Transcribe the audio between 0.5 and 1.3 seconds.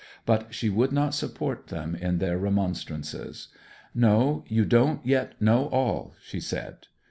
she would not